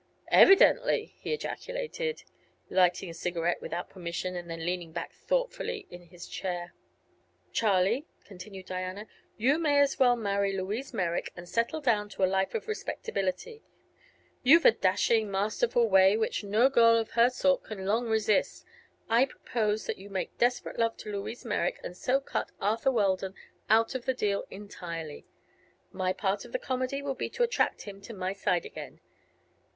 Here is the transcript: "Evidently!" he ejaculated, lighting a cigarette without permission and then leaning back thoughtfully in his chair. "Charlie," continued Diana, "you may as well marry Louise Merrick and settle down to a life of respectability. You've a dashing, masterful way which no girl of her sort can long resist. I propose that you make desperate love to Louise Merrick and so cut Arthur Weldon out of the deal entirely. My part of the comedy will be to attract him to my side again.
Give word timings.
"Evidently!" 0.31 1.13
he 1.19 1.31
ejaculated, 1.31 2.23
lighting 2.71 3.07
a 3.11 3.13
cigarette 3.13 3.61
without 3.61 3.87
permission 3.87 4.35
and 4.35 4.49
then 4.49 4.65
leaning 4.65 4.91
back 4.91 5.11
thoughtfully 5.11 5.85
in 5.91 6.05
his 6.07 6.25
chair. 6.27 6.73
"Charlie," 7.53 8.07
continued 8.25 8.65
Diana, 8.65 9.05
"you 9.37 9.59
may 9.59 9.79
as 9.79 9.99
well 9.99 10.15
marry 10.15 10.57
Louise 10.57 10.91
Merrick 10.91 11.31
and 11.35 11.47
settle 11.47 11.81
down 11.81 12.09
to 12.09 12.23
a 12.23 12.25
life 12.25 12.55
of 12.55 12.67
respectability. 12.67 13.61
You've 14.41 14.65
a 14.65 14.71
dashing, 14.71 15.29
masterful 15.29 15.87
way 15.87 16.17
which 16.17 16.43
no 16.43 16.67
girl 16.67 16.97
of 16.97 17.11
her 17.11 17.29
sort 17.29 17.65
can 17.65 17.85
long 17.85 18.07
resist. 18.09 18.65
I 19.07 19.25
propose 19.25 19.85
that 19.85 19.99
you 19.99 20.09
make 20.09 20.35
desperate 20.39 20.79
love 20.79 20.97
to 20.97 21.11
Louise 21.11 21.45
Merrick 21.45 21.79
and 21.83 21.95
so 21.95 22.19
cut 22.19 22.49
Arthur 22.59 22.89
Weldon 22.89 23.35
out 23.69 23.93
of 23.93 24.05
the 24.05 24.15
deal 24.15 24.45
entirely. 24.49 25.27
My 25.91 26.11
part 26.11 26.43
of 26.43 26.53
the 26.53 26.57
comedy 26.57 27.03
will 27.03 27.13
be 27.13 27.29
to 27.29 27.43
attract 27.43 27.83
him 27.83 28.01
to 28.01 28.13
my 28.15 28.33
side 28.33 28.65
again. 28.65 28.99